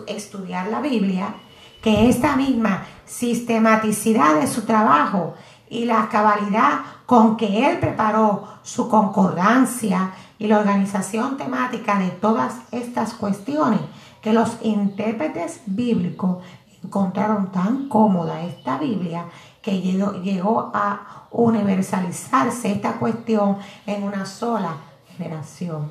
estudiar 0.07 0.69
la 0.69 0.81
Biblia, 0.81 1.35
que 1.83 2.09
esta 2.09 2.37
misma 2.37 2.85
sistematicidad 3.07 4.41
de 4.41 4.47
su 4.47 4.63
trabajo 4.63 5.35
y 5.71 5.85
la 5.85 6.09
cabalidad 6.09 6.81
con 7.07 7.37
que 7.37 7.69
él 7.71 7.79
preparó 7.79 8.49
su 8.63 8.89
concordancia 8.89 10.13
y 10.39 10.47
la 10.47 10.59
organización 10.59 11.37
temática 11.37 11.99
de 11.99 12.11
todas 12.11 12.55
estas 12.71 13.15
cuestiones, 13.15 13.81
que 14.21 14.33
los 14.33 14.59
intérpretes 14.63 15.61
bíblicos 15.67 16.39
encontraron 16.83 17.51
tan 17.53 17.89
cómoda 17.89 18.43
esta 18.43 18.79
Biblia 18.79 19.25
que 19.63 19.81
llegó, 19.81 20.13
llegó 20.23 20.71
a 20.75 21.27
universalizarse 21.31 22.73
esta 22.73 22.95
cuestión 22.95 23.59
en 23.87 24.05
una 24.05 24.25
sola 24.25 24.77
generación. 25.17 25.91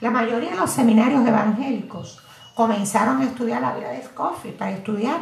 La 0.00 0.10
mayoría 0.10 0.50
de 0.50 0.56
los 0.56 0.70
seminarios 0.70 1.26
evangélicos 1.26 2.22
comenzaron 2.54 3.20
a 3.20 3.24
estudiar 3.24 3.62
la 3.62 3.74
vida 3.74 3.90
de 3.90 4.02
Scofield, 4.02 4.56
para 4.56 4.72
estudiar. 4.72 5.20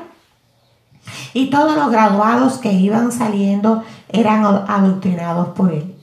Y 1.32 1.48
todos 1.48 1.76
los 1.76 1.90
graduados 1.90 2.58
que 2.58 2.72
iban 2.72 3.12
saliendo 3.12 3.84
eran 4.08 4.44
adoctrinados 4.44 5.48
por 5.48 5.72
él, 5.72 5.96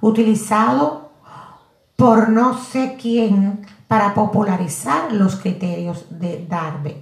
utilizado 0.00 1.12
por 1.96 2.30
no 2.30 2.58
sé 2.58 2.96
quién 3.00 3.64
para 3.92 4.14
popularizar 4.14 5.12
los 5.12 5.36
criterios 5.36 6.06
de 6.08 6.46
Darby. 6.46 6.96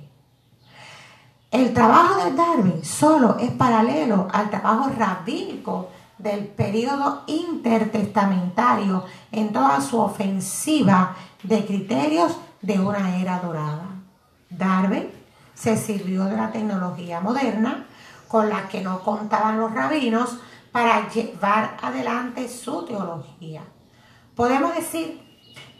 El 1.52 1.72
trabajo 1.72 2.24
de 2.24 2.32
Darby 2.32 2.84
solo 2.84 3.36
es 3.38 3.52
paralelo 3.52 4.26
al 4.32 4.50
trabajo 4.50 4.90
rabínico 4.98 5.90
del 6.18 6.48
periodo 6.48 7.22
intertestamentario 7.28 9.04
en 9.30 9.52
toda 9.52 9.80
su 9.80 10.00
ofensiva 10.00 11.14
de 11.44 11.64
criterios 11.64 12.36
de 12.60 12.80
una 12.80 13.18
era 13.18 13.38
dorada. 13.38 13.86
Darwin 14.48 15.12
se 15.54 15.76
sirvió 15.76 16.24
de 16.24 16.38
la 16.38 16.50
tecnología 16.50 17.20
moderna 17.20 17.86
con 18.26 18.48
la 18.48 18.66
que 18.66 18.80
no 18.80 18.98
contaban 19.04 19.60
los 19.60 19.72
rabinos 19.72 20.38
para 20.72 21.08
llevar 21.08 21.76
adelante 21.80 22.48
su 22.48 22.84
teología. 22.84 23.62
Podemos 24.34 24.74
decir 24.74 25.29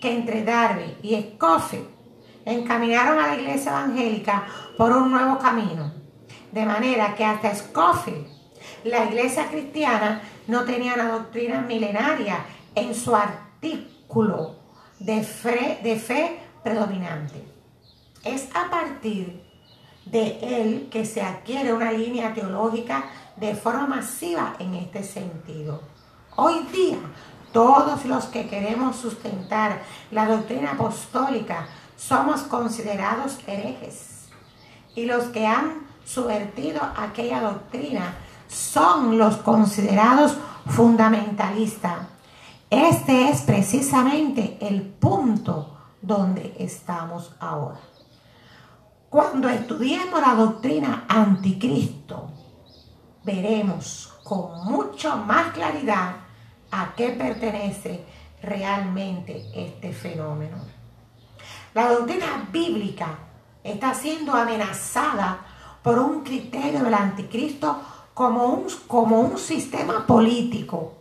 que 0.01 0.13
entre 0.13 0.45
Darby 0.45 0.97
y 1.03 1.21
Scofield 1.35 1.87
encaminaron 2.45 3.19
a 3.19 3.29
la 3.29 3.37
iglesia 3.37 3.71
evangélica 3.73 4.47
por 4.77 4.93
un 4.93 5.11
nuevo 5.11 5.39
camino, 5.39 5.93
de 6.53 6.65
manera 6.65 7.15
que 7.15 7.25
hasta 7.25 7.55
Scofield, 7.55 8.27
la 8.85 9.05
iglesia 9.05 9.49
cristiana 9.49 10.23
no 10.47 10.65
tenía 10.65 10.95
una 10.95 11.11
doctrina 11.11 11.61
milenaria 11.61 12.45
en 12.75 12.95
su 12.95 13.15
artículo 13.15 14.57
de 14.99 15.23
fe, 15.23 15.81
de 15.83 15.97
fe 15.97 16.41
predominante. 16.63 17.45
Es 18.25 18.49
a 18.55 18.71
partir 18.71 19.43
de 20.07 20.39
él 20.43 20.89
que 20.91 21.05
se 21.05 21.23
adquiere 21.23 21.73
una 21.73 21.93
línea 21.93 22.35
teológica 22.35 23.05
de 23.37 23.55
forma 23.55 23.87
masiva 23.87 24.55
en 24.59 24.75
este 24.75 25.03
sentido. 25.03 25.83
Hoy 26.37 26.67
día, 26.73 26.99
todos 27.53 28.05
los 28.05 28.27
que 28.27 28.49
queremos 28.49 28.97
sustentar 28.97 29.83
la 30.11 30.27
doctrina 30.27 30.73
apostólica 30.73 31.67
somos 31.97 32.43
considerados 32.43 33.39
herejes. 33.47 34.29
Y 34.95 35.07
los 35.07 35.25
que 35.27 35.47
han 35.47 35.87
subvertido 36.05 36.81
aquella 36.97 37.41
doctrina 37.41 38.15
son 38.49 39.19
los 39.19 39.37
considerados 39.37 40.37
fundamentalistas. 40.67 41.99
Este 42.69 43.31
es 43.31 43.43
precisamente 43.43 44.59
el 44.61 44.83
punto 44.83 45.77
donde 46.01 46.55
estamos 46.59 47.35
ahora. 47.41 47.81
Cuando 49.09 49.49
estudiemos 49.49 50.21
la 50.21 50.35
doctrina 50.35 51.05
anticristo, 51.09 52.31
veremos 53.25 54.13
con 54.23 54.65
mucho 54.65 55.17
más 55.17 55.53
claridad 55.53 56.15
a 56.71 56.95
qué 56.97 57.11
pertenece 57.11 58.05
realmente 58.43 59.45
este 59.55 59.93
fenómeno. 59.93 60.57
La 61.75 61.91
doctrina 61.91 62.49
bíblica 62.51 63.19
está 63.63 63.95
siendo 63.95 64.33
amenazada 64.33 65.47
por 65.83 65.99
un 65.99 66.23
criterio 66.23 66.83
del 66.83 66.95
anticristo 66.95 67.81
como 68.15 68.47
un, 68.47 68.67
como 68.87 69.21
un 69.21 69.39
sistema 69.39 70.07
político. 70.07 70.95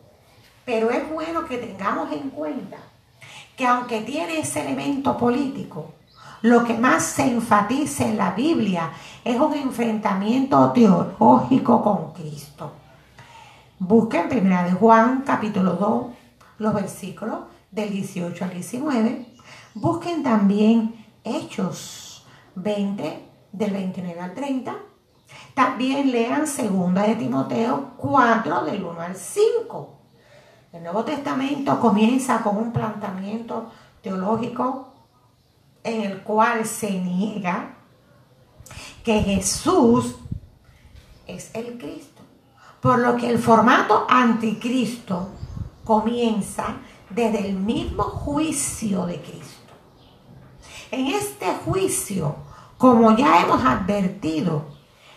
Pero 0.66 0.92
es 0.92 1.10
bueno 1.12 1.46
que 1.46 1.58
tengamos 1.58 2.12
en 2.12 2.30
cuenta 2.30 2.78
que 3.56 3.66
aunque 3.66 4.02
tiene 4.02 4.40
ese 4.40 4.62
elemento 4.62 5.18
político, 5.18 5.94
lo 6.42 6.64
que 6.64 6.76
más 6.76 7.04
se 7.04 7.24
enfatiza 7.24 8.06
en 8.06 8.18
la 8.18 8.32
Biblia 8.32 8.92
es 9.26 9.38
un 9.40 9.54
enfrentamiento 9.54 10.72
teológico 10.72 11.84
con 11.84 12.14
Cristo. 12.14 12.72
Busquen 13.82 14.28
primera 14.28 14.66
de 14.66 14.74
Juan 14.74 15.24
capítulo 15.26 15.72
2, 15.76 16.08
los 16.58 16.74
versículos 16.74 17.40
del 17.72 17.90
18 17.92 18.44
al 18.44 18.50
19. 18.52 19.26
Busquen 19.74 20.22
también 20.22 21.06
Hechos 21.24 22.28
20 22.56 23.26
del 23.54 23.72
29 23.72 24.20
al 24.20 24.34
30. 24.34 24.76
También 25.54 26.12
lean 26.12 26.46
segunda 26.46 27.04
de 27.04 27.16
Timoteo 27.16 27.92
4 27.96 28.66
del 28.66 28.84
1 28.84 29.00
al 29.00 29.16
5. 29.16 30.00
El 30.74 30.84
Nuevo 30.84 31.06
Testamento 31.06 31.80
comienza 31.80 32.42
con 32.44 32.58
un 32.58 32.74
planteamiento 32.74 33.72
teológico 34.02 34.94
en 35.86 36.02
el 36.02 36.22
cual 36.24 36.66
se 36.66 36.92
niega 36.92 37.78
que 39.06 39.22
Jesús 39.22 40.18
es 41.28 41.56
el 41.56 41.78
Cristo. 41.78 42.19
Por 42.82 43.00
lo 43.00 43.18
que 43.18 43.30
el 43.30 43.40
formato 43.40 44.06
anticristo 44.10 45.30
comienza 45.84 46.78
desde 47.10 47.48
el 47.48 47.56
mismo 47.56 48.04
juicio 48.04 49.06
de 49.06 49.20
Cristo. 49.22 49.74
En 50.92 51.08
este 51.08 51.48
juicio, 51.66 52.36
como 52.78 53.16
ya 53.18 53.42
hemos 53.42 53.64
advertido, 53.64 54.66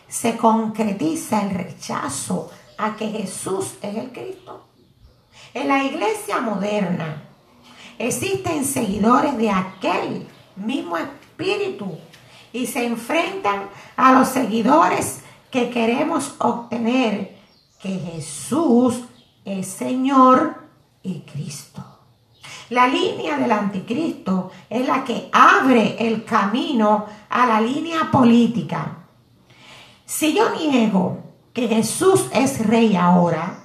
se 0.09 0.37
concretiza 0.37 1.43
el 1.43 1.51
rechazo 1.51 2.51
a 2.79 2.97
que 2.97 3.09
Jesús 3.09 3.75
es 3.81 3.97
el 3.97 4.13
Cristo. 4.13 4.67
En 5.55 5.69
la 5.69 5.85
iglesia 5.85 6.41
moderna 6.41 7.23
existen 7.99 8.65
seguidores 8.65 9.37
de 9.37 9.51
aquel 9.51 10.27
mismo 10.57 10.97
espíritu 10.97 11.99
y 12.53 12.67
se 12.67 12.85
enfrentan 12.87 13.69
a 13.97 14.13
los 14.13 14.29
seguidores 14.29 15.23
que 15.51 15.71
queremos 15.71 16.35
obtener 16.39 17.42
que 17.83 17.99
Jesús 17.99 19.03
es 19.45 19.67
Señor 19.67 20.55
y 21.03 21.21
Cristo. 21.23 21.83
La 22.71 22.87
línea 22.87 23.37
del 23.37 23.51
anticristo 23.51 24.53
es 24.71 24.87
la 24.87 25.05
que 25.05 25.29
abre 25.33 25.97
el 25.99 26.25
camino 26.25 27.07
a 27.29 27.47
la 27.47 27.61
línea 27.61 28.09
política. 28.11 28.99
Si 30.07 30.33
yo 30.33 30.55
niego 30.55 31.19
que 31.53 31.67
Jesús 31.67 32.29
es 32.33 32.65
rey 32.65 32.95
ahora, 32.95 33.65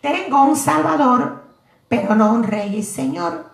tengo 0.00 0.42
un 0.42 0.56
Salvador, 0.56 1.44
pero 1.88 2.16
no 2.16 2.32
un 2.32 2.42
rey 2.42 2.76
y 2.76 2.82
Señor 2.82 3.52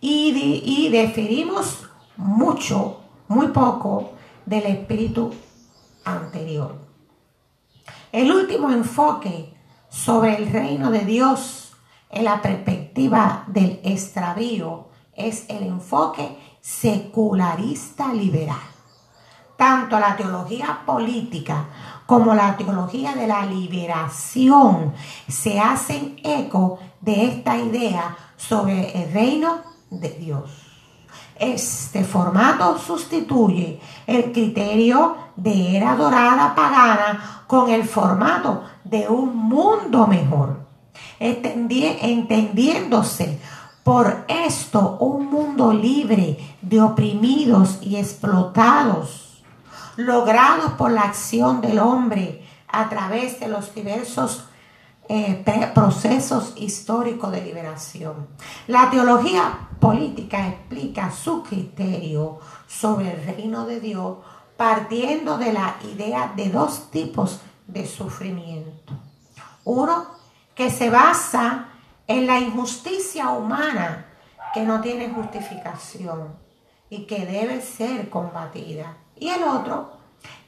y, 0.00 0.62
y 0.64 0.88
deferimos 0.88 1.86
mucho, 2.16 3.00
muy 3.28 3.48
poco 3.48 4.12
del 4.46 4.64
espíritu 4.64 5.32
anterior. 6.04 6.85
El 8.12 8.32
último 8.32 8.70
enfoque 8.70 9.54
sobre 9.88 10.36
el 10.36 10.52
reino 10.52 10.90
de 10.90 11.00
Dios 11.00 11.72
en 12.10 12.24
la 12.24 12.40
perspectiva 12.40 13.44
del 13.46 13.80
extravío 13.84 14.88
es 15.14 15.46
el 15.48 15.64
enfoque 15.64 16.38
secularista 16.60 18.12
liberal. 18.12 18.56
Tanto 19.56 19.98
la 19.98 20.16
teología 20.16 20.82
política 20.84 21.66
como 22.06 22.34
la 22.34 22.56
teología 22.56 23.14
de 23.14 23.26
la 23.26 23.44
liberación 23.46 24.92
se 25.28 25.58
hacen 25.58 26.20
eco 26.22 26.78
de 27.00 27.26
esta 27.26 27.56
idea 27.56 28.16
sobre 28.36 29.02
el 29.02 29.12
reino 29.12 29.62
de 29.90 30.10
Dios. 30.10 30.65
Este 31.38 32.02
formato 32.02 32.78
sustituye 32.78 33.78
el 34.06 34.32
criterio 34.32 35.16
de 35.36 35.76
era 35.76 35.94
dorada 35.94 36.54
pagana 36.54 37.44
con 37.46 37.68
el 37.70 37.84
formato 37.84 38.64
de 38.84 39.06
un 39.08 39.36
mundo 39.36 40.06
mejor, 40.06 40.60
entendiéndose 41.18 43.38
por 43.82 44.24
esto 44.28 44.96
un 44.98 45.26
mundo 45.26 45.72
libre 45.72 46.38
de 46.62 46.80
oprimidos 46.80 47.78
y 47.82 47.96
explotados, 47.96 49.42
logrados 49.96 50.72
por 50.72 50.90
la 50.90 51.02
acción 51.02 51.60
del 51.60 51.78
hombre 51.78 52.42
a 52.68 52.88
través 52.88 53.38
de 53.40 53.48
los 53.48 53.74
diversos 53.74 54.44
eh, 55.08 55.70
procesos 55.74 56.54
históricos 56.56 57.30
de 57.32 57.42
liberación. 57.42 58.28
La 58.66 58.90
teología 58.90 59.68
política 59.78 60.48
explica 60.48 61.10
su 61.10 61.42
criterio 61.42 62.40
sobre 62.66 63.12
el 63.12 63.24
reino 63.24 63.66
de 63.66 63.80
Dios 63.80 64.16
partiendo 64.56 65.38
de 65.38 65.52
la 65.52 65.76
idea 65.84 66.32
de 66.34 66.50
dos 66.50 66.90
tipos 66.90 67.40
de 67.66 67.86
sufrimiento. 67.86 68.94
Uno 69.64 70.06
que 70.54 70.70
se 70.70 70.90
basa 70.90 71.68
en 72.06 72.26
la 72.26 72.38
injusticia 72.40 73.30
humana 73.30 74.06
que 74.54 74.62
no 74.62 74.80
tiene 74.80 75.10
justificación 75.10 76.34
y 76.88 77.04
que 77.04 77.26
debe 77.26 77.60
ser 77.60 78.08
combatida. 78.08 78.96
Y 79.18 79.28
el 79.28 79.42
otro 79.42 79.92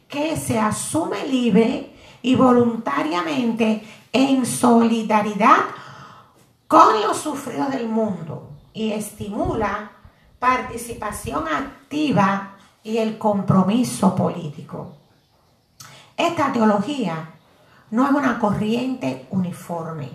que 0.08 0.36
se 0.36 0.58
asume 0.58 1.26
libre 1.26 1.94
y 2.22 2.34
voluntariamente 2.34 3.82
en 4.18 4.44
solidaridad 4.44 5.58
con 6.66 7.00
los 7.00 7.16
sufridos 7.18 7.70
del 7.70 7.88
mundo 7.88 8.50
y 8.72 8.92
estimula 8.92 9.92
participación 10.38 11.46
activa 11.48 12.56
y 12.82 12.98
el 12.98 13.18
compromiso 13.18 14.14
político. 14.14 14.96
Esta 16.16 16.52
teología 16.52 17.34
no 17.90 18.06
es 18.06 18.10
una 18.12 18.38
corriente 18.38 19.26
uniforme, 19.30 20.10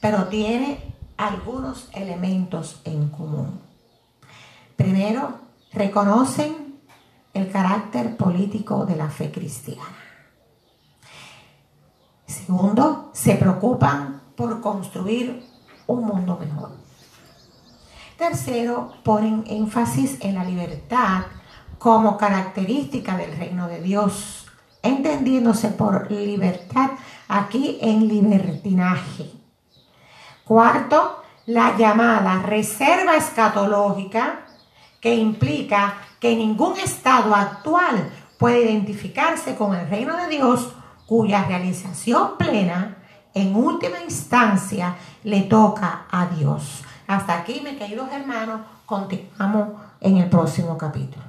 pero 0.00 0.24
tiene 0.28 0.94
algunos 1.16 1.90
elementos 1.92 2.80
en 2.84 3.10
común. 3.10 3.60
Primero, 4.76 5.40
reconocen 5.72 6.80
el 7.34 7.50
carácter 7.50 8.16
político 8.16 8.86
de 8.86 8.96
la 8.96 9.10
fe 9.10 9.30
cristiana. 9.30 10.03
Segundo, 12.34 13.10
se 13.12 13.36
preocupan 13.36 14.20
por 14.36 14.60
construir 14.60 15.46
un 15.86 16.04
mundo 16.04 16.36
mejor. 16.36 16.72
Tercero, 18.18 18.92
ponen 19.04 19.44
énfasis 19.46 20.18
en 20.20 20.34
la 20.34 20.42
libertad 20.42 21.26
como 21.78 22.16
característica 22.16 23.16
del 23.16 23.36
reino 23.36 23.68
de 23.68 23.80
Dios, 23.80 24.46
entendiéndose 24.82 25.68
por 25.68 26.10
libertad 26.10 26.90
aquí 27.28 27.78
en 27.80 28.08
libertinaje. 28.08 29.30
Cuarto, 30.44 31.22
la 31.46 31.76
llamada 31.76 32.42
reserva 32.42 33.14
escatológica, 33.16 34.40
que 35.00 35.14
implica 35.14 35.98
que 36.18 36.34
ningún 36.34 36.78
estado 36.80 37.32
actual 37.32 38.10
puede 38.38 38.62
identificarse 38.62 39.54
con 39.54 39.74
el 39.76 39.88
reino 39.88 40.16
de 40.16 40.28
Dios, 40.28 40.72
cuya 41.06 41.44
realización 41.44 42.36
plena 42.38 42.96
en 43.34 43.54
última 43.54 44.00
instancia 44.00 44.96
le 45.24 45.42
toca 45.42 46.06
a 46.10 46.26
Dios. 46.26 46.82
Hasta 47.06 47.38
aquí, 47.38 47.60
mis 47.62 47.76
queridos 47.78 48.08
hermanos, 48.12 48.60
continuamos 48.86 49.80
en 50.00 50.18
el 50.18 50.30
próximo 50.30 50.78
capítulo. 50.78 51.24